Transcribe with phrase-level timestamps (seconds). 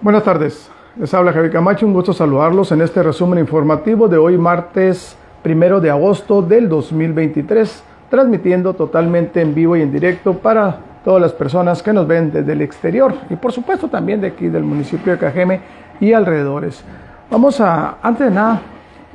[0.00, 4.38] Buenas tardes, les habla Javier Camacho, un gusto saludarlos en este resumen informativo de hoy
[4.38, 11.20] martes primero de agosto del 2023, transmitiendo totalmente en vivo y en directo para todas
[11.20, 14.62] las personas que nos ven desde el exterior y por supuesto también de aquí del
[14.62, 15.62] municipio de Cajeme
[15.98, 16.84] y alrededores.
[17.28, 18.60] Vamos a, antes de nada,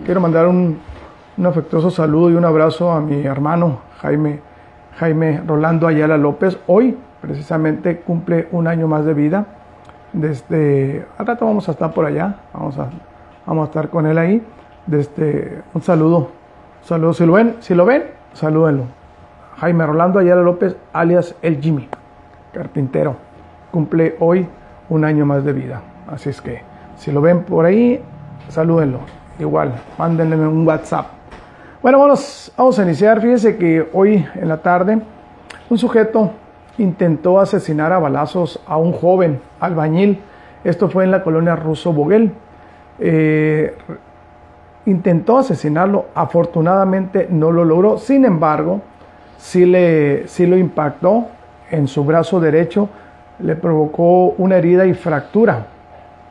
[0.04, 0.80] quiero mandar un,
[1.38, 4.42] un afectuoso saludo y un abrazo a mi hermano Jaime,
[4.98, 6.58] Jaime Rolando Ayala López.
[6.68, 9.46] Hoy precisamente cumple un año más de vida
[10.14, 12.88] desde, al rato vamos a estar por allá, vamos a,
[13.46, 14.46] vamos a estar con él ahí.
[14.86, 16.30] Desde, un saludo,
[16.82, 18.04] un saludo, si lo ven, si lo ven,
[18.34, 18.84] salúdenlo.
[19.58, 21.88] Jaime Rolando Ayala López, alias El Jimmy,
[22.54, 23.16] carpintero,
[23.72, 24.48] cumple hoy
[24.90, 25.82] un año más de vida.
[26.08, 26.62] Así es que,
[26.98, 28.04] si lo ven por ahí,
[28.50, 29.00] salúdenlo.
[29.40, 31.08] Igual, mándenle un WhatsApp.
[31.82, 33.20] Bueno, vamos, vamos a iniciar.
[33.20, 35.02] Fíjense que hoy en la tarde,
[35.70, 36.32] un sujeto
[36.78, 40.20] intentó asesinar a balazos a un joven albañil.
[40.64, 42.32] Esto fue en la colonia Ruso Boguel.
[43.00, 43.76] Eh,
[44.86, 47.98] intentó asesinarlo, afortunadamente no lo logró.
[47.98, 48.82] Sin embargo,
[49.38, 51.28] sí, le, sí lo impactó
[51.72, 52.90] en su brazo derecho,
[53.40, 55.68] le provocó una herida y fractura,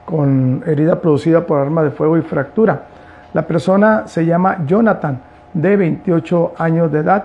[0.05, 2.85] con herida producida por arma de fuego y fractura.
[3.33, 5.21] La persona se llama Jonathan,
[5.55, 7.25] de 28 años de edad,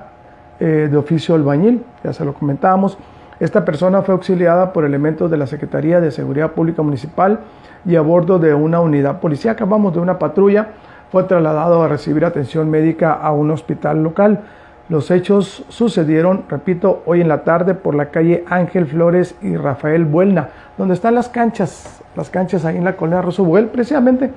[0.59, 2.97] eh, de oficio albañil, ya se lo comentábamos.
[3.39, 7.41] Esta persona fue auxiliada por elementos de la Secretaría de Seguridad Pública Municipal
[7.85, 10.69] y a bordo de una unidad policíaca, vamos, de una patrulla,
[11.11, 14.41] fue trasladado a recibir atención médica a un hospital local.
[14.89, 20.05] Los hechos sucedieron, repito, hoy en la tarde por la calle Ángel Flores y Rafael
[20.05, 24.31] Buelna, donde están las canchas, las canchas ahí en la colonia Rosobuel, precisamente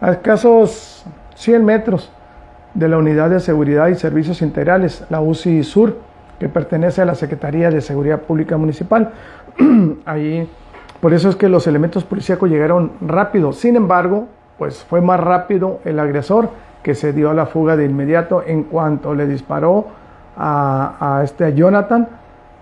[0.00, 2.10] a escasos 100 metros
[2.78, 5.96] de la Unidad de Seguridad y Servicios Integrales, la UCI Sur,
[6.38, 9.10] que pertenece a la Secretaría de Seguridad Pública Municipal.
[10.06, 10.48] Ahí,
[11.00, 13.52] por eso es que los elementos policíacos llegaron rápido.
[13.52, 16.50] Sin embargo, pues fue más rápido el agresor
[16.84, 19.88] que se dio a la fuga de inmediato en cuanto le disparó
[20.36, 22.06] a, este Jonathan.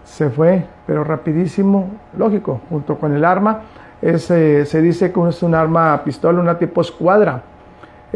[0.03, 3.61] Se fue, pero rapidísimo, lógico, junto con el arma.
[4.01, 7.43] se dice que es un arma pistola, una tipo escuadra.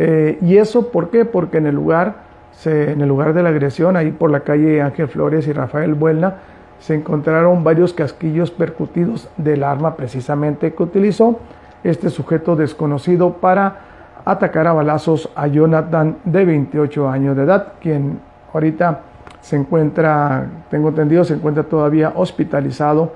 [0.03, 1.27] Eh, ¿Y eso por qué?
[1.27, 2.31] Porque en el lugar
[2.65, 6.37] en el lugar de la agresión, ahí por la calle Ángel Flores y Rafael Buelna,
[6.79, 11.39] se encontraron varios casquillos percutidos del arma precisamente que utilizó
[11.85, 13.81] este sujeto desconocido para
[14.25, 18.21] atacar a balazos a Jonathan de 28 años de edad, quien
[18.53, 19.01] ahorita
[19.41, 23.13] se encuentra, tengo entendido, se encuentra todavía hospitalizado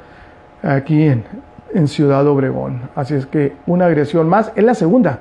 [0.63, 1.25] aquí en,
[1.75, 2.89] en Ciudad Obregón.
[2.95, 5.21] Así es que una agresión más, es la segunda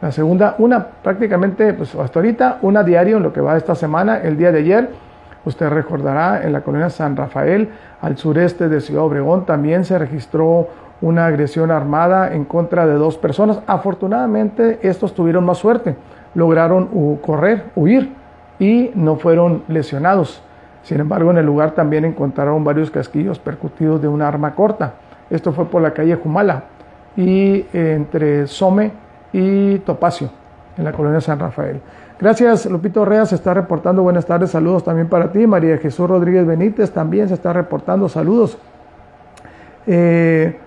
[0.00, 4.18] la segunda, una prácticamente, pues hasta ahorita, una diario en lo que va esta semana.
[4.18, 4.90] El día de ayer,
[5.44, 7.68] usted recordará, en la colonia San Rafael,
[8.00, 10.68] al sureste de Ciudad Obregón, también se registró
[11.02, 13.60] una agresión armada en contra de dos personas.
[13.66, 15.96] Afortunadamente, estos tuvieron más suerte,
[16.34, 18.12] lograron correr, huir
[18.58, 20.42] y no fueron lesionados.
[20.82, 24.94] Sin embargo, en el lugar también encontraron varios casquillos percutidos de un arma corta.
[25.28, 26.64] Esto fue por la calle Jumala
[27.16, 28.92] y entre Some
[29.32, 30.30] y Topacio,
[30.76, 31.80] en la colonia San Rafael.
[32.20, 34.02] Gracias, Lupito Rea se está reportando.
[34.02, 35.46] Buenas tardes, saludos también para ti.
[35.46, 38.58] María Jesús Rodríguez Benítez también se está reportando, saludos.
[39.86, 40.58] Eh,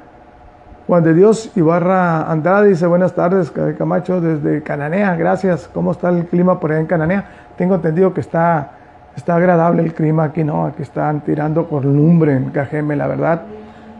[0.87, 5.69] Juan de Dios Ibarra Andrade dice buenas tardes, Camacho, desde Cananea, gracias.
[5.73, 7.25] ¿Cómo está el clima por allá en Cananea?
[7.55, 8.71] Tengo entendido que está,
[9.15, 10.65] está agradable el clima aquí, ¿no?
[10.65, 13.43] Aquí están tirando con lumbre en Cajeme, la verdad.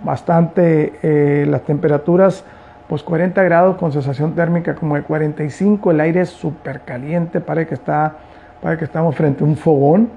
[0.04, 2.44] Bastante eh, las temperaturas
[2.88, 7.70] pues 40 grados con sensación térmica como de 45, el aire es súper caliente, parece
[7.70, 8.16] que, está,
[8.62, 10.10] parece que estamos frente a un fogón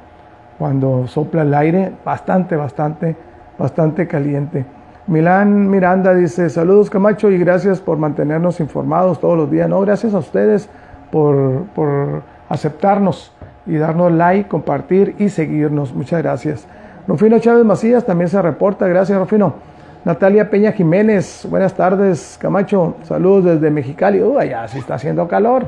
[0.58, 3.16] cuando sopla el aire, bastante, bastante,
[3.58, 4.64] bastante caliente.
[5.06, 9.68] Milán Miranda dice, saludos Camacho y gracias por mantenernos informados todos los días.
[9.68, 10.68] No, gracias a ustedes
[11.12, 13.32] por, por aceptarnos
[13.66, 15.94] y darnos like, compartir y seguirnos.
[15.94, 16.66] Muchas gracias.
[17.06, 18.88] Rufino Chávez Macías también se reporta.
[18.88, 19.75] Gracias, Rufino.
[20.06, 24.22] Natalia Peña Jiménez, buenas tardes, Camacho, saludos desde Mexicali.
[24.22, 25.66] Uy, allá sí está haciendo calor.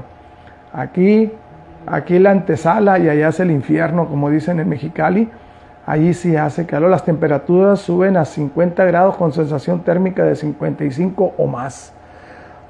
[0.72, 1.32] Aquí,
[1.84, 5.28] aquí la antesala y allá es el infierno, como dicen en Mexicali.
[5.84, 11.34] Allí sí hace calor, las temperaturas suben a 50 grados con sensación térmica de 55
[11.36, 11.92] o más.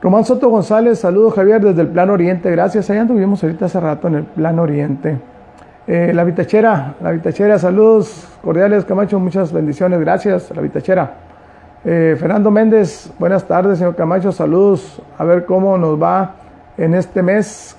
[0.00, 2.88] Román Soto González, saludos Javier desde el Plan Oriente, gracias.
[2.88, 5.18] Allá anduvimos ahorita hace rato en el Plan Oriente.
[5.86, 11.27] Eh, la Vitachera, la Vitachera, saludos cordiales Camacho, muchas bendiciones, gracias, la Vitachera.
[11.84, 15.00] Eh, Fernando Méndez, buenas tardes, señor Camacho, saludos.
[15.16, 16.34] A ver cómo nos va
[16.76, 17.76] en este mes.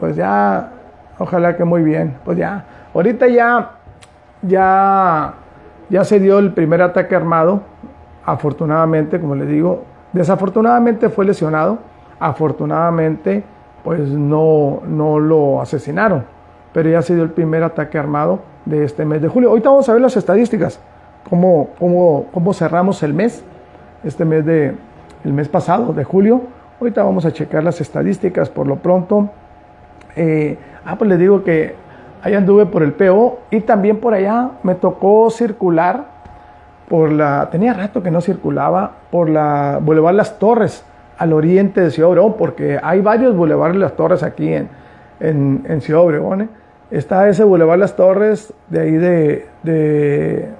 [0.00, 0.70] Pues ya,
[1.18, 2.16] ojalá que muy bien.
[2.24, 3.70] Pues ya, ahorita ya,
[4.42, 5.34] ya,
[5.88, 7.62] ya se dio el primer ataque armado.
[8.26, 9.84] Afortunadamente, como les digo,
[10.14, 11.78] Desafortunadamente fue lesionado,
[12.20, 13.42] afortunadamente
[13.82, 16.24] pues no, no lo asesinaron,
[16.72, 19.50] pero ya ha sido el primer ataque armado de este mes de julio.
[19.50, 20.80] Ahorita vamos a ver las estadísticas,
[21.28, 23.44] cómo, cómo, cómo cerramos el mes,
[24.04, 24.74] este mes de,
[25.24, 26.42] el mes pasado de julio.
[26.80, 29.30] Ahorita vamos a checar las estadísticas por lo pronto.
[30.16, 31.74] Eh, ah, pues les digo que
[32.22, 36.14] allá anduve por el PO y también por allá me tocó circular
[36.88, 40.84] por la, tenía rato que no circulaba, por la Boulevard Las Torres,
[41.18, 44.68] al oriente de Ciudad Obregón, porque hay varios Boulevard Las Torres aquí en,
[45.20, 46.42] en, Ciudad Obregón.
[46.42, 46.48] ¿eh?
[46.90, 50.50] Está ese Boulevard Las Torres, de ahí de, de,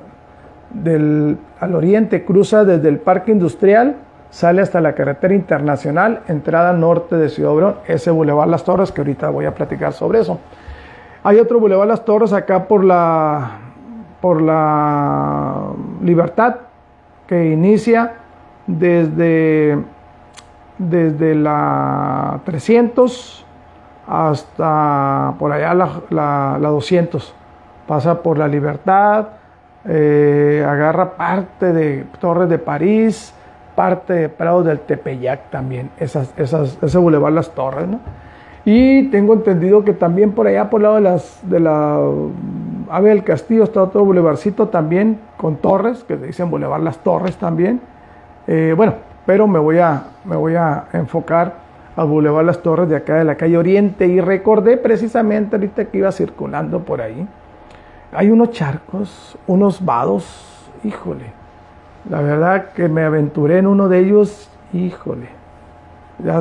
[0.74, 3.96] del, al oriente, cruza desde el Parque Industrial,
[4.30, 9.00] sale hasta la carretera internacional, entrada norte de Ciudad Obregón, ese Boulevard Las Torres, que
[9.00, 10.38] ahorita voy a platicar sobre eso.
[11.22, 13.52] Hay otro Boulevard Las Torres acá por la,
[14.20, 15.68] por la
[16.02, 16.56] Libertad,
[17.26, 18.14] que inicia
[18.66, 19.78] desde,
[20.78, 23.44] desde la 300
[24.06, 27.34] hasta por allá la, la, 200.
[27.86, 29.26] Pasa por la Libertad,
[29.86, 33.34] eh, agarra parte de Torres de París,
[33.74, 38.00] parte de Prado del Tepeyac también, esas, esas, ese Boulevard Las Torres, ¿no?
[38.66, 41.98] Y tengo entendido que también por allá, por el lado de, las, de la
[42.88, 47.80] Ave del Castillo, está otro bulevarcito también con torres, que dicen Boulevard Las Torres también.
[48.46, 48.94] Eh, bueno,
[49.26, 51.64] pero me voy, a, me voy a enfocar
[51.94, 55.98] al Boulevard Las Torres de acá de la calle Oriente y recordé precisamente ahorita que
[55.98, 57.28] iba circulando por ahí.
[58.14, 61.32] Hay unos charcos, unos vados, híjole.
[62.08, 65.28] La verdad que me aventuré en uno de ellos, híjole.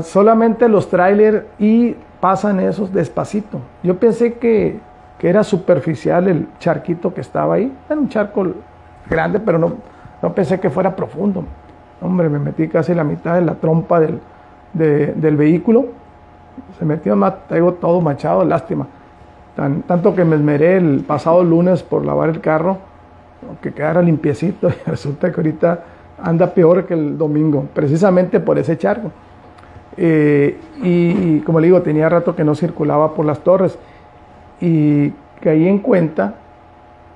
[0.04, 3.60] Solamente los trailers y pasan esos despacito.
[3.82, 4.80] Yo pensé que,
[5.20, 7.74] era superficial el charquito que estaba ahí.
[7.90, 8.46] Era un charco
[9.10, 9.72] grande, pero no,
[10.22, 11.46] no pensé que fuera profundo.
[12.02, 14.20] Hombre, me metí casi la mitad de la trompa del,
[14.74, 15.86] del vehículo.
[16.78, 18.86] Se metió más, traigo todo machado, lástima.
[19.56, 22.78] Tan, tanto que me esmeré el pasado lunes por lavar el carro,
[23.62, 25.84] que quedara limpiecito, y resulta que ahorita
[26.22, 29.12] anda peor que el domingo, precisamente por ese charco.
[29.98, 33.78] Eh, y, como le digo, tenía rato que no circulaba por las torres
[34.60, 35.12] y
[35.42, 36.36] caí en cuenta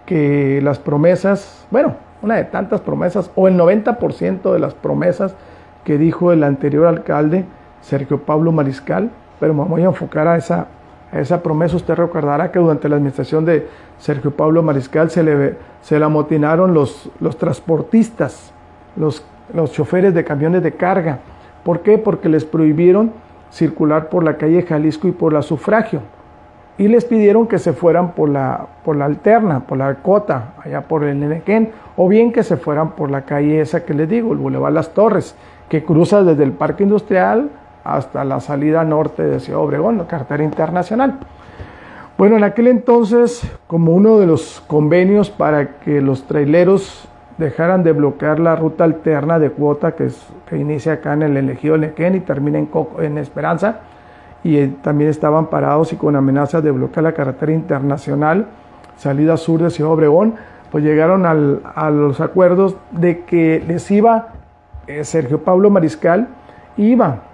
[0.05, 5.35] que las promesas, bueno, una de tantas promesas, o el 90% de las promesas
[5.83, 7.45] que dijo el anterior alcalde,
[7.81, 9.09] Sergio Pablo Mariscal,
[9.39, 10.67] pero me voy a enfocar a esa,
[11.11, 11.75] esa promesa.
[11.75, 13.67] Usted recordará que durante la administración de
[13.97, 18.51] Sergio Pablo Mariscal se le, se le amotinaron los, los transportistas,
[18.95, 19.23] los,
[19.53, 21.19] los choferes de camiones de carga
[21.67, 21.97] ¿Por qué?
[21.97, 23.11] Porque les prohibieron
[23.51, 25.99] circular por la calle Jalisco y por la sufragio.
[26.77, 30.79] Y les pidieron que se fueran por la, por la alterna, por la cota, allá
[30.79, 34.31] por el Nenequén, o bien que se fueran por la calle esa que les digo,
[34.31, 35.35] el Boulevard Las Torres,
[35.67, 37.49] que cruza desde el Parque Industrial
[37.87, 41.19] hasta la salida norte de Ciudad Obregón, la carretera internacional.
[42.17, 47.07] Bueno, en aquel entonces, como uno de los convenios para que los traileros
[47.37, 50.09] dejaran de bloquear la ruta alterna de cuota que,
[50.49, 52.69] que inicia acá en el elegido Nequén y termina en,
[52.99, 53.81] en Esperanza.
[54.43, 58.47] Y eh, también estaban parados y con amenazas de bloquear la carretera internacional,
[58.97, 60.35] salida sur de Ciudad Obregón,
[60.71, 64.29] pues llegaron al, a los acuerdos de que les iba,
[64.87, 66.27] eh, Sergio Pablo Mariscal
[66.75, 67.26] iba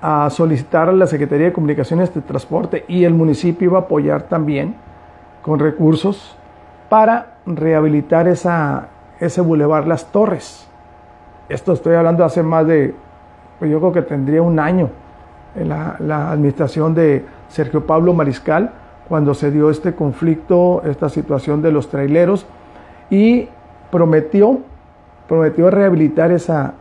[0.00, 4.22] a solicitar a la Secretaría de Comunicaciones de Transporte y el municipio iba a apoyar
[4.22, 4.74] también
[5.42, 6.36] con recursos
[6.88, 8.88] para rehabilitar esa,
[9.20, 10.68] ese bulevar Las Torres.
[11.48, 12.94] Esto estoy hablando hace más de,
[13.58, 14.90] pues yo creo que tendría un año
[15.54, 18.72] en la, administración de Sergio Pablo Mariscal,
[19.08, 22.46] cuando se dio este conflicto, esta situación de los traileros,
[23.08, 23.48] y
[23.90, 24.58] prometió,
[25.28, 26.74] prometió rehabilitar esa,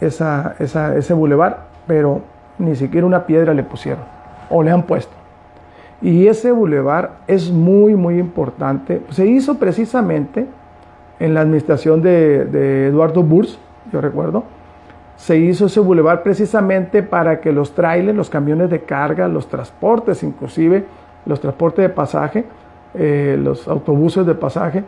[0.00, 2.22] esa, ese bulevar, pero
[2.60, 4.04] ni siquiera una piedra le pusieron,
[4.48, 5.12] o le han puesto.
[6.02, 9.02] Y ese bulevar es muy, muy importante.
[9.10, 10.46] Se hizo precisamente
[11.18, 13.58] en la administración de, Eduardo Burs,
[13.92, 14.44] yo recuerdo,
[15.16, 20.22] se hizo ese bulevar precisamente para que los trailers, los camiones de carga, los transportes,
[20.22, 20.84] inclusive
[21.26, 22.46] los transportes de pasaje,
[22.94, 24.82] eh, los autobuses de pasaje,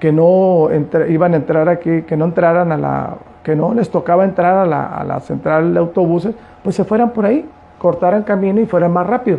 [0.00, 0.68] que no
[1.08, 4.66] iban a entrar aquí, que no entraran a la, que no les tocaba entrar a
[4.66, 7.48] la, a la central de autobuses, pues se fueran por ahí,
[7.78, 9.38] cortaran camino y fueran más rápido.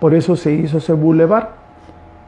[0.00, 1.50] Por eso se hizo ese bulevar.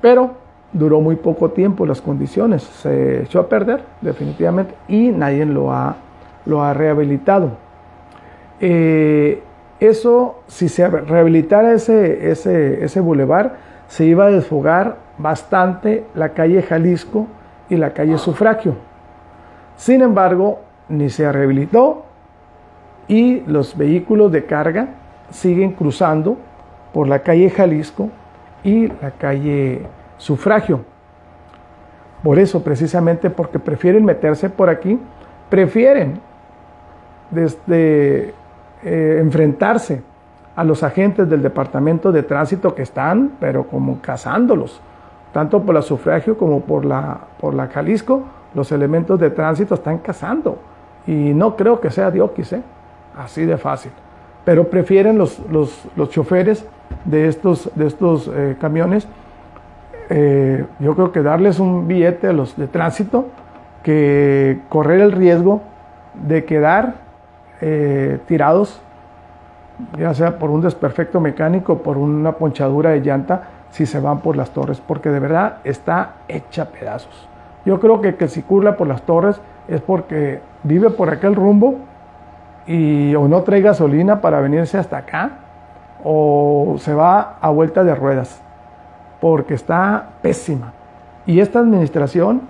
[0.00, 0.32] Pero
[0.74, 5.96] duró muy poco tiempo las condiciones, se echó a perder definitivamente y nadie lo ha,
[6.44, 7.52] lo ha rehabilitado.
[8.60, 9.42] Eh,
[9.80, 16.62] eso, si se rehabilitara ese, ese, ese bulevar, se iba a desfogar bastante la calle
[16.62, 17.26] Jalisco
[17.68, 18.74] y la calle Sufragio.
[19.76, 22.04] Sin embargo, ni se rehabilitó
[23.08, 24.88] y los vehículos de carga
[25.30, 26.36] siguen cruzando
[26.92, 28.10] por la calle Jalisco
[28.62, 29.86] y la calle
[30.16, 30.80] Sufragio.
[32.22, 34.98] Por eso, precisamente porque prefieren meterse por aquí,
[35.50, 36.20] prefieren
[37.30, 38.32] desde
[38.82, 40.02] eh, enfrentarse
[40.56, 44.80] a los agentes del departamento de tránsito que están, pero como cazándolos,
[45.32, 48.22] tanto por la sufragio como por la, por la Jalisco,
[48.54, 50.58] los elementos de tránsito están cazando.
[51.06, 52.62] Y no creo que sea Dioquis, ¿eh?
[53.16, 53.92] así de fácil.
[54.44, 56.66] Pero prefieren los, los, los choferes
[57.04, 59.06] de estos, de estos eh, camiones,
[60.10, 63.26] eh, yo creo que darles un billete a los de tránsito,
[63.82, 65.62] que correr el riesgo
[66.14, 66.94] de quedar
[67.60, 68.80] eh, tirados,
[69.98, 74.36] ya sea por un desperfecto mecánico, por una ponchadura de llanta, si se van por
[74.36, 77.28] las torres, porque de verdad está hecha pedazos.
[77.64, 81.76] Yo creo que que si curla por las torres es porque vive por aquel rumbo
[82.66, 85.30] y o no trae gasolina para venirse hasta acá
[86.02, 88.42] o se va a vuelta de ruedas
[89.20, 90.72] porque está pésima.
[91.26, 92.42] Y esta administración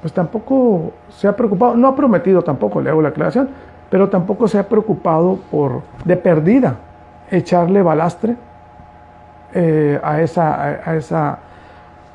[0.00, 3.48] pues tampoco se ha preocupado, no ha prometido tampoco, le hago la aclaración,
[3.88, 6.76] pero tampoco se ha preocupado por de perdida
[7.30, 8.36] echarle balastre
[9.54, 11.38] eh, a, esa, a, esa,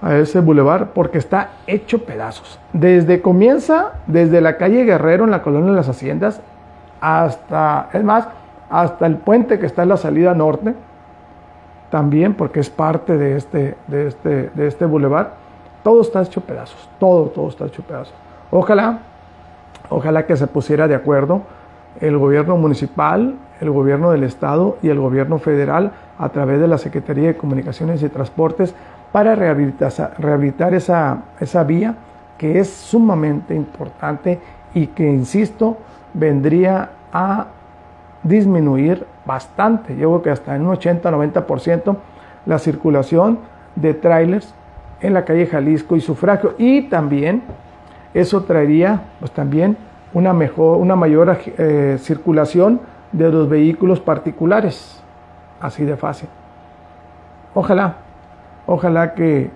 [0.01, 2.59] a ese bulevar porque está hecho pedazos.
[2.73, 6.41] Desde comienza, desde la calle Guerrero en la colonia de las Haciendas,
[7.01, 8.27] hasta, es más,
[8.69, 10.75] hasta el puente que está en la salida norte,
[11.89, 15.33] también porque es parte de este, de este, de este bulevar,
[15.83, 18.13] todo está hecho pedazos, todo, todo está hecho pedazos.
[18.51, 18.99] Ojalá,
[19.89, 21.43] ojalá que se pusiera de acuerdo
[22.01, 26.77] el gobierno municipal, el gobierno del estado y el gobierno federal a través de la
[26.77, 28.75] Secretaría de Comunicaciones y Transportes
[29.11, 31.95] para rehabilitar, esa, esa vía
[32.37, 34.39] que es sumamente importante
[34.73, 35.77] y que, insisto,
[36.13, 37.47] vendría a
[38.23, 41.95] disminuir bastante, yo creo que hasta en un 80-90%
[42.45, 43.39] la circulación
[43.75, 44.53] de trailers
[45.01, 46.55] en la calle Jalisco y Sufragio.
[46.57, 47.43] Y también
[48.13, 49.77] eso traería pues también
[50.13, 52.79] una mejor una mayor eh, circulación
[53.11, 55.01] de los vehículos particulares.
[55.59, 56.29] Así de fácil.
[57.53, 58.06] Ojalá
[58.67, 59.49] ojalá que,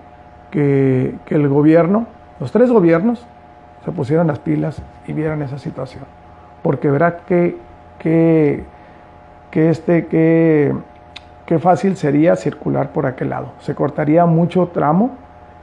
[0.50, 2.06] que, que el gobierno
[2.42, 3.24] los tres gobiernos
[3.84, 6.02] se pusieran las pilas y vieran esa situación.
[6.60, 7.56] Porque verá que,
[8.00, 8.64] que,
[9.52, 10.74] que, este, que,
[11.46, 13.52] que fácil sería circular por aquel lado.
[13.60, 15.12] Se cortaría mucho tramo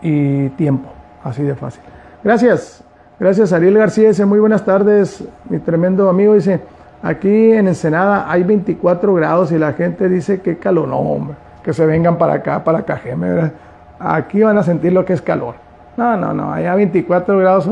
[0.02, 0.88] y tiempo,
[1.22, 1.84] así de fácil.
[2.24, 2.82] Gracias,
[3.20, 6.62] gracias Ariel García, dice muy buenas tardes, mi tremendo amigo, dice,
[7.04, 11.74] aquí en Ensenada hay 24 grados y la gente dice que calor, no hombre, que
[11.74, 13.52] se vengan para acá, para Cajeme,
[14.00, 15.56] aquí van a sentir lo que es calor.
[15.98, 17.70] No, no, no, allá 24 grados,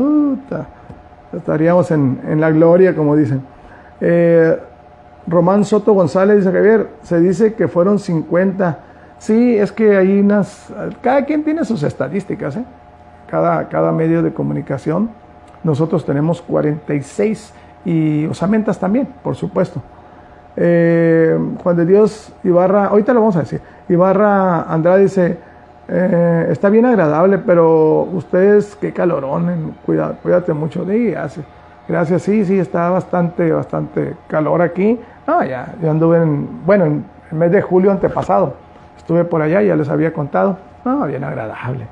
[1.32, 3.42] estaríamos en, en, la gloria, como dicen.
[4.00, 4.58] Eh,
[5.26, 8.78] Román Soto González dice, Javier, se dice que fueron 50.
[9.18, 12.64] Sí, es que hay unas, cada quien tiene sus estadísticas, ¿eh?
[13.26, 15.10] cada, cada medio de comunicación.
[15.64, 17.52] Nosotros tenemos 46
[17.84, 19.82] y osamentas también, por supuesto.
[20.60, 25.38] Eh, Juan de Dios Ibarra, ahorita lo vamos a decir, Ibarra Andrade dice,
[25.86, 30.84] eh, está bien agradable, pero ustedes, qué calorón, cuídate mucho.
[30.84, 31.46] de gracias.
[31.86, 34.98] Gracias, sí, sí, está bastante, bastante calor aquí.
[35.28, 38.54] No, ya, yo anduve en, bueno, en el mes de julio antepasado,
[38.96, 40.58] estuve por allá, ya les había contado.
[40.84, 41.86] No, bien agradable.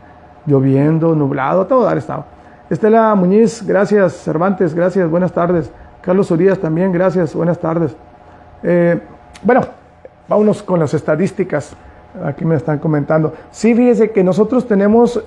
[0.44, 2.24] Lloviendo, nublado, todo dar estado.
[2.68, 4.12] Estela Muñiz, gracias.
[4.12, 5.70] Cervantes, gracias, buenas tardes.
[6.02, 7.96] Carlos Urias también, gracias, buenas tardes.
[8.62, 8.98] Eh,
[9.42, 9.62] bueno,
[10.28, 11.76] vámonos con las estadísticas
[12.24, 13.34] aquí me están comentando.
[13.50, 15.22] Sí, fíjese que nosotros tenemos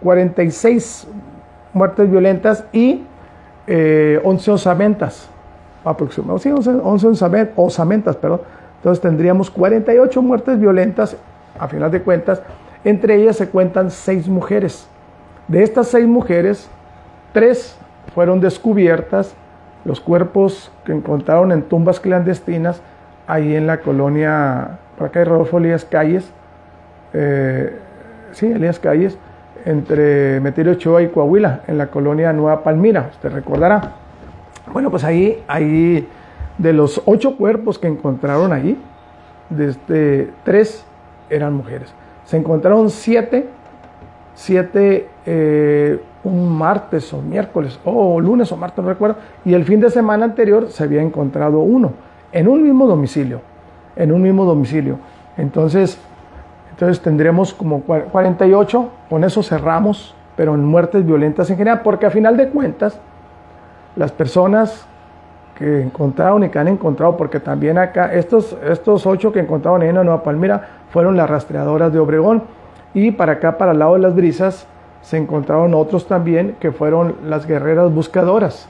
[0.00, 1.08] 46 eh,
[1.72, 3.04] muertes violentas y
[3.66, 5.28] 11 eh, osamentas,
[5.84, 7.06] aproximadamente, sí, 11,
[7.56, 8.40] osamentas, perdón.
[8.76, 11.16] Entonces tendríamos 48 muertes violentas,
[11.58, 12.42] a final de cuentas,
[12.84, 14.88] entre ellas se cuentan 6 mujeres.
[15.48, 16.68] De estas 6 mujeres,
[17.32, 17.76] 3
[18.14, 19.34] fueron descubiertas,
[19.84, 22.82] los cuerpos que encontraron en tumbas clandestinas,
[23.26, 26.30] ahí en la colonia por acá hay Rodolfo Elías Calles,
[27.14, 27.74] eh,
[28.32, 29.16] sí, Elías Calles,
[29.64, 33.92] entre Metirio Ochoa y Coahuila, en la colonia Nueva Palmira, usted recordará.
[34.70, 36.06] Bueno, pues ahí, ahí
[36.58, 38.78] de los ocho cuerpos que encontraron ahí,
[39.48, 40.84] desde tres
[41.30, 41.94] eran mujeres.
[42.26, 43.48] Se encontraron siete,
[44.34, 49.80] siete eh, un martes o miércoles, o lunes o martes, no recuerdo, y el fin
[49.80, 51.92] de semana anterior se había encontrado uno,
[52.32, 53.40] en un mismo domicilio
[53.96, 54.98] en un mismo domicilio.
[55.36, 55.98] Entonces,
[56.70, 62.10] entonces tendremos como 48, con eso cerramos, pero en muertes violentas en general, porque a
[62.10, 62.98] final de cuentas,
[63.96, 64.86] las personas
[65.56, 69.94] que encontraron y que han encontrado, porque también acá, estos, estos ocho que encontraron en
[69.96, 72.44] la Nueva Palmira fueron las rastreadoras de Obregón,
[72.94, 74.66] y para acá, para el lado de las brisas,
[75.02, 78.68] se encontraron otros también que fueron las guerreras buscadoras.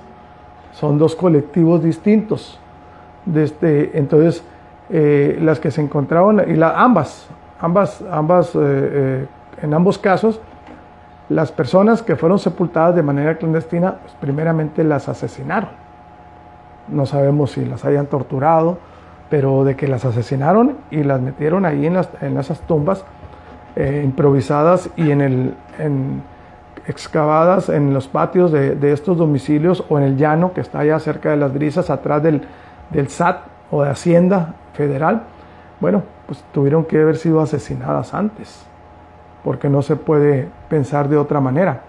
[0.73, 2.59] Son dos colectivos distintos.
[3.27, 4.45] Desde, entonces,
[4.89, 7.29] eh, las que se encontraron, y ambas,
[7.61, 9.27] ambas, ambas, eh, eh,
[9.63, 10.41] en ambos casos,
[11.29, 15.71] las personas que fueron sepultadas de manera clandestina, pues, primeramente las asesinaron.
[16.89, 18.79] No sabemos si las hayan torturado,
[19.29, 23.05] pero de que las asesinaron y las metieron ahí en, las, en esas tumbas
[23.77, 25.55] improvisadas y en el,
[26.87, 30.99] excavadas en los patios de, de, estos domicilios o en el llano que está allá
[30.99, 32.43] cerca de las brisas, atrás del,
[32.91, 35.23] del SAT o de Hacienda Federal,
[35.81, 38.65] bueno, pues tuvieron que haber sido asesinadas antes,
[39.43, 41.83] porque no se puede pensar de otra manera.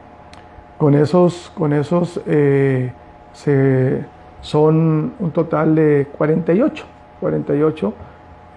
[0.78, 2.92] Con esos, con esos eh,
[3.34, 4.04] se,
[4.42, 6.86] son un total de 48,
[7.20, 7.94] 48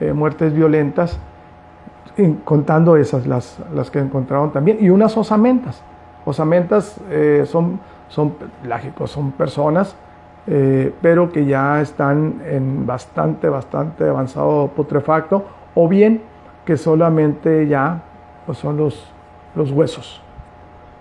[0.00, 1.18] eh, muertes violentas,
[2.44, 5.82] contando esas, las, las que encontraron también, y unas osamentas.
[6.24, 9.96] Osamentas eh, son, son, lógicos, son personas
[10.46, 15.44] eh, pero que ya están en bastante, bastante avanzado putrefacto,
[15.74, 16.22] o bien
[16.66, 18.02] que solamente ya
[18.44, 19.10] pues son los,
[19.54, 20.20] los huesos.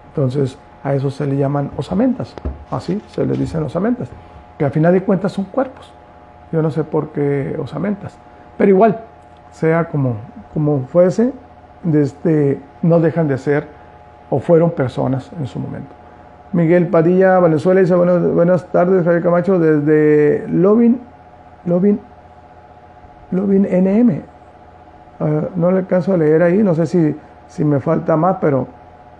[0.09, 2.33] Entonces a eso se le llaman osamentas,
[2.71, 4.09] así se les dicen osamentas,
[4.57, 5.91] que al final de cuentas son cuerpos.
[6.51, 8.17] Yo no sé por qué osamentas,
[8.57, 9.01] pero igual,
[9.51, 10.15] sea como,
[10.53, 11.33] como fuese,
[11.83, 13.67] desde, no dejan de ser
[14.29, 15.93] o fueron personas en su momento.
[16.53, 21.01] Miguel Padilla, Venezuela, dice buenas, tardes, Javier Camacho, desde Lovin,
[21.65, 21.99] Lovin,
[23.31, 24.21] Lovin NM.
[25.19, 27.15] Ah, no le alcanzo a leer ahí, no sé si,
[27.47, 28.67] si me falta más, pero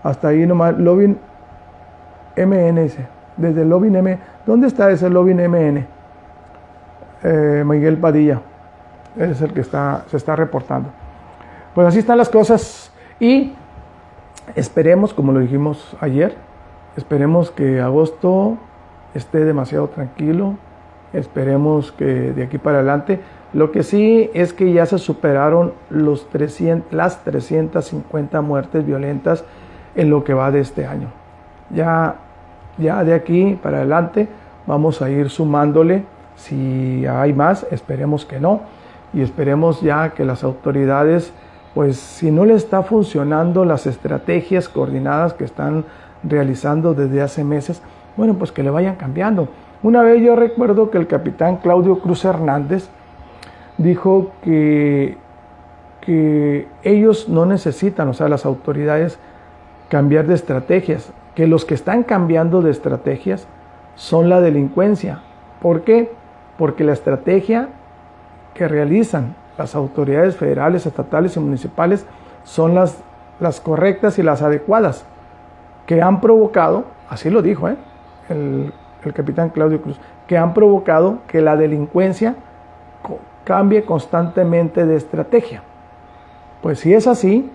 [0.02, 0.78] hasta ahí nomás.
[0.78, 1.18] Lovin
[2.36, 4.18] MN dice, desde Lovin M.
[4.46, 5.86] ¿Dónde está ese Lovin MN?
[7.24, 8.40] Eh, Miguel Padilla,
[9.16, 10.90] es el que está, se está reportando.
[11.74, 13.52] Pues así están las cosas y
[14.54, 16.36] esperemos, como lo dijimos ayer,
[16.96, 18.56] Esperemos que agosto
[19.14, 20.54] esté demasiado tranquilo.
[21.12, 23.20] Esperemos que de aquí para adelante.
[23.52, 29.44] Lo que sí es que ya se superaron los 300, las 350 muertes violentas
[29.96, 31.08] en lo que va de este año.
[31.70, 32.16] Ya,
[32.78, 34.28] ya de aquí para adelante
[34.66, 36.04] vamos a ir sumándole.
[36.36, 38.62] Si hay más, esperemos que no.
[39.12, 41.32] Y esperemos ya que las autoridades,
[41.74, 45.84] pues si no le está funcionando las estrategias coordinadas que están
[46.22, 47.82] realizando desde hace meses,
[48.16, 49.48] bueno, pues que le vayan cambiando.
[49.82, 52.88] Una vez yo recuerdo que el capitán Claudio Cruz Hernández
[53.76, 55.18] dijo que,
[56.00, 59.18] que ellos no necesitan, o sea, las autoridades,
[59.88, 63.48] cambiar de estrategias, que los que están cambiando de estrategias
[63.96, 65.20] son la delincuencia.
[65.60, 66.12] ¿Por qué?
[66.56, 67.70] Porque la estrategia
[68.54, 72.06] que realizan las autoridades federales, estatales y municipales
[72.44, 72.98] son las,
[73.40, 75.04] las correctas y las adecuadas
[75.86, 77.76] que han provocado, así lo dijo ¿eh?
[78.28, 78.72] el,
[79.12, 82.36] capitán Claudio Cruz, que han provocado que la delincuencia
[83.44, 85.62] cambie constantemente de estrategia.
[86.62, 87.50] Pues si es así,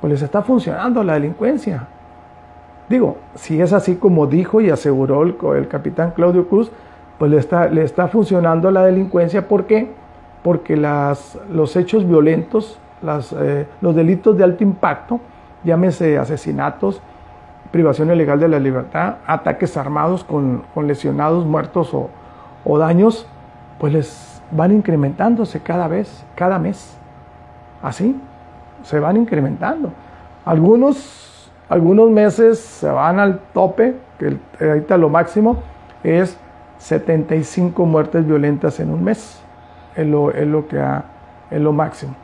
[0.00, 1.88] pues les está funcionando la delincuencia.
[2.90, 6.70] Digo, si es así como dijo y aseguró el, capitán Claudio Cruz,
[7.18, 9.48] pues le está, le está funcionando la delincuencia.
[9.48, 9.90] ¿Por qué?
[10.42, 15.20] Porque las, los hechos violentos, las, eh, los delitos de alto impacto,
[15.64, 17.00] llámese asesinatos,
[17.72, 23.26] privación ilegal de la libertad, ataques armados con, lesionados, muertos o, daños,
[23.78, 26.96] pues les van incrementándose cada vez, cada mes.
[27.82, 28.20] Así,
[28.82, 29.90] se van incrementando.
[30.44, 35.62] Algunos, algunos meses se van al tope, que ahorita lo máximo
[36.04, 36.36] es
[36.78, 39.42] 75 muertes violentas en un mes.
[39.94, 41.04] Es lo, es lo que ha,
[41.50, 42.14] es lo máximo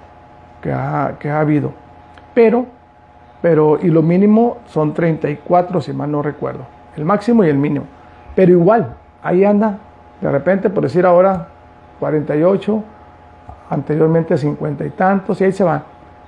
[0.62, 1.72] que ha, que ha habido.
[2.35, 2.66] Pero
[3.40, 7.87] pero y lo mínimo son 34 si mal no recuerdo, el máximo y el mínimo.
[8.35, 9.78] Pero igual, ahí anda,
[10.20, 11.48] de repente por decir ahora
[12.00, 12.83] 48,
[13.70, 15.85] anteriormente 50 y tantos y ahí se van.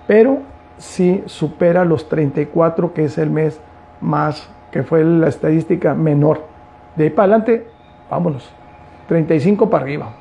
[0.07, 0.38] Pero
[0.76, 3.61] sí supera los 34 que es el mes
[4.00, 6.44] más, que fue la estadística menor.
[6.94, 7.66] De ahí para adelante,
[8.09, 8.53] vámonos,
[9.09, 10.12] 35 para arriba.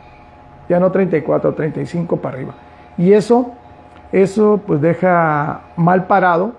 [0.69, 2.53] Ya no 34, 35 para arriba.
[2.97, 3.51] Y eso,
[4.11, 6.53] eso pues deja mal parado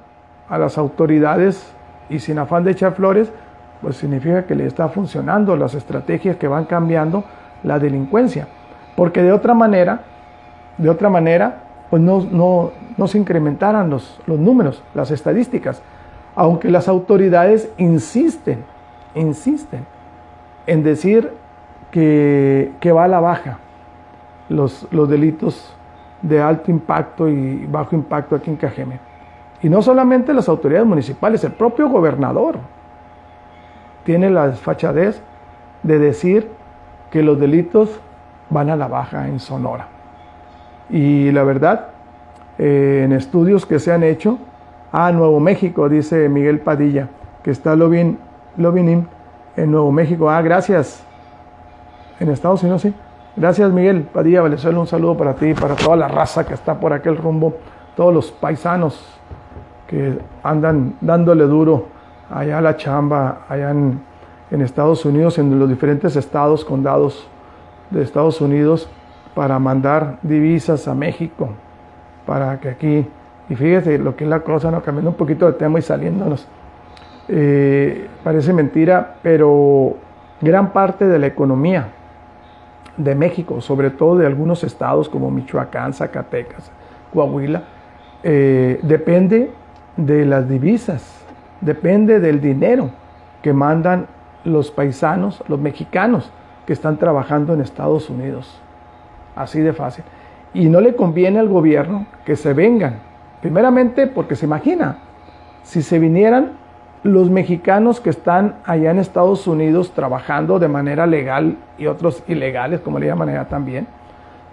[0.48, 1.72] a las autoridades
[2.08, 3.32] y sin afán de echar flores,
[3.80, 7.24] pues significa que le está funcionando las estrategias que van cambiando
[7.62, 8.48] la delincuencia.
[8.96, 10.00] Porque de otra manera,
[10.76, 15.82] de otra manera, pues no, no, no se incrementaran los, los números, las estadísticas.
[16.34, 18.64] Aunque las autoridades insisten,
[19.14, 19.86] insisten
[20.66, 21.30] en decir
[21.92, 23.58] que, que va a la baja
[24.50, 25.74] los, los delitos
[26.20, 29.00] de alto impacto y bajo impacto aquí en Cajeme.
[29.62, 32.58] Y no solamente las autoridades municipales, el propio gobernador
[34.04, 35.22] tiene la desfachadez
[35.82, 36.50] de decir
[37.10, 38.00] que los delitos
[38.50, 39.88] van a la baja en Sonora.
[40.88, 41.88] Y la verdad,
[42.58, 44.38] eh, en estudios que se han hecho,
[44.92, 47.08] a Nuevo México, dice Miguel Padilla,
[47.44, 48.18] que está Lovin,
[48.56, 49.04] Lovinim
[49.56, 50.28] en Nuevo México.
[50.28, 51.04] Ah, gracias.
[52.18, 52.92] En Estados Unidos, sí.
[53.36, 54.80] Gracias, Miguel Padilla Valenzuela.
[54.80, 57.54] Un saludo para ti y para toda la raza que está por aquel rumbo,
[57.96, 59.06] todos los paisanos
[59.86, 61.86] que andan dándole duro
[62.28, 64.00] allá a la chamba, allá en,
[64.50, 67.28] Estados Unidos, en los diferentes estados, condados
[67.90, 68.88] de Estados Unidos,
[69.32, 71.50] para mandar divisas a México,
[72.26, 73.06] para que aquí,
[73.48, 76.48] y fíjese lo que es la cosa, no cambiando un poquito de tema y saliéndonos.
[77.28, 79.94] Eh, parece mentira, pero
[80.40, 81.92] gran parte de la economía
[82.96, 86.70] de México, sobre todo de algunos estados como Michoacán, Zacatecas,
[87.12, 87.62] Coahuila,
[88.22, 89.50] eh, depende
[89.96, 91.24] de las divisas,
[91.60, 92.90] depende del dinero
[93.42, 94.06] que mandan
[94.44, 96.30] los paisanos, los mexicanos
[96.66, 98.60] que están trabajando en Estados Unidos.
[99.36, 100.04] Así de fácil.
[100.52, 103.00] Y no le conviene al gobierno que se vengan.
[103.40, 104.98] Primeramente porque se imagina,
[105.62, 106.52] si se vinieran
[107.02, 112.80] los mexicanos que están allá en Estados Unidos trabajando de manera legal y otros ilegales,
[112.80, 113.86] como le llaman allá también,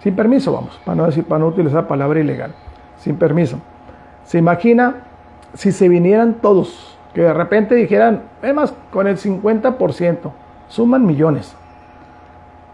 [0.00, 2.52] sin permiso, vamos, para no decir, para no utilizar la palabra ilegal,
[2.96, 3.58] sin permiso.
[4.24, 4.96] Se imagina
[5.54, 10.30] si se vinieran todos, que de repente dijeran, además, con el 50%,
[10.68, 11.54] suman millones.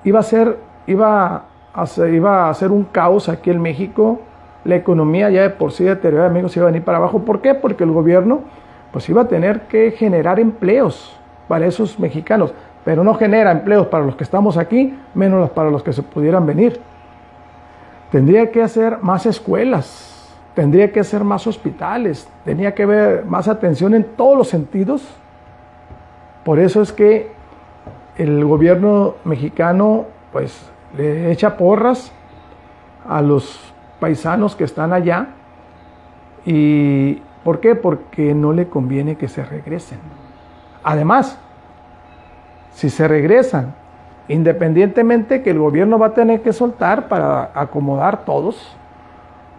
[0.04, 4.20] Iba a ser, iba a ser, iba a ser un caos aquí en México,
[4.64, 7.20] la economía ya de por sí deteriorada, amigos, iba a venir para abajo.
[7.20, 7.54] ¿Por qué?
[7.54, 8.42] Porque el gobierno
[8.94, 12.54] pues iba a tener que generar empleos para esos mexicanos,
[12.85, 16.46] pero no genera empleos para los que estamos aquí, menos para los que se pudieran
[16.46, 16.80] venir.
[18.12, 23.94] Tendría que hacer más escuelas, tendría que hacer más hospitales, tenía que haber más atención
[23.94, 25.04] en todos los sentidos.
[26.44, 27.33] Por eso es que
[28.16, 32.12] el gobierno mexicano pues le echa porras
[33.09, 35.30] a los paisanos que están allá
[36.46, 37.74] y ¿Por qué?
[37.74, 39.98] Porque no le conviene que se regresen.
[40.83, 41.38] Además,
[42.72, 43.74] si se regresan,
[44.28, 48.74] independientemente que el gobierno va a tener que soltar para acomodar todos,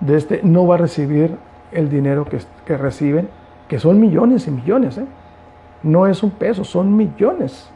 [0.01, 1.37] de este, no va a recibir
[1.71, 3.29] el dinero que, reciben,
[3.67, 4.97] que son millones y millones.
[4.97, 5.05] ¿eh?
[5.83, 7.69] No es un peso, son millones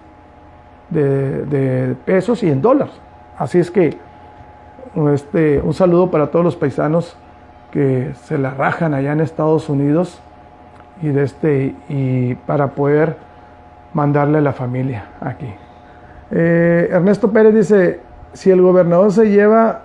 [0.89, 2.93] de, de, pesos y en dólares.
[3.38, 3.98] Así es que
[5.13, 7.15] este, un saludo para todos los paisanos
[7.71, 10.19] que se la rajan allá en Estados Unidos
[11.01, 13.17] y, de este, y para poder
[13.93, 15.49] mandarle a la familia aquí.
[16.32, 17.99] Eh, Ernesto Pérez dice,
[18.34, 19.82] si el gobernador se lleva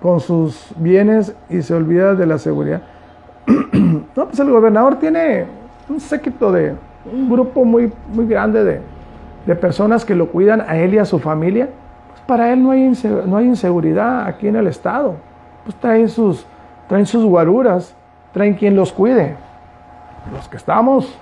[0.00, 2.82] con sus bienes y se olvida de la seguridad,
[3.72, 5.46] no, pues el gobernador tiene
[5.88, 6.74] un séquito de,
[7.10, 8.80] un grupo muy, muy grande de,
[9.46, 11.68] de personas que lo cuidan a él y a su familia.
[12.10, 12.92] Pues para él no hay,
[13.26, 15.16] no hay inseguridad aquí en el Estado.
[15.64, 16.46] Pues traen sus,
[16.94, 17.92] traen sus guaruras,
[18.32, 19.34] traen quien los cuide.
[20.32, 21.12] Los que estamos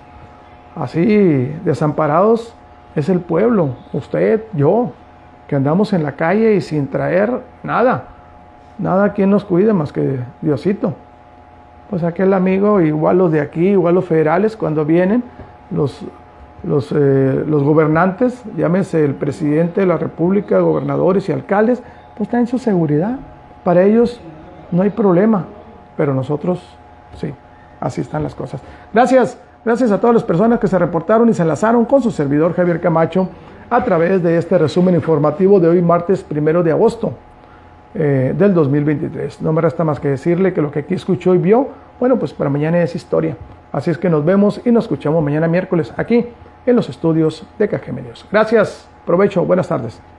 [0.77, 2.55] así desamparados
[2.95, 4.93] es el pueblo, usted, yo,
[5.49, 8.05] que andamos en la calle y sin traer nada,
[8.77, 10.93] nada quien nos cuide más que Diosito.
[11.89, 15.25] Pues aquel amigo, igual los de aquí, igual los federales, cuando vienen,
[15.71, 16.05] los,
[16.65, 21.83] los, eh, los gobernantes, llámese el presidente de la República, gobernadores y alcaldes,
[22.15, 23.19] pues traen su seguridad.
[23.65, 24.21] Para ellos
[24.71, 25.47] no hay problema,
[25.97, 26.61] pero nosotros
[27.17, 27.33] sí,
[27.81, 28.61] así están las cosas.
[28.93, 32.55] Gracias, gracias a todas las personas que se reportaron y se enlazaron con su servidor
[32.55, 33.29] Javier Camacho
[33.71, 37.15] a través de este resumen informativo de hoy martes primero de agosto
[37.95, 39.41] eh, del 2023.
[39.43, 42.33] No me resta más que decirle que lo que aquí escuchó y vio, bueno, pues
[42.33, 43.37] para mañana es historia.
[43.73, 46.27] Así es que nos vemos y nos escuchamos mañana miércoles aquí
[46.67, 48.27] en los estudios de Cajemedios.
[48.31, 50.12] Gracias, provecho, buenas tardes.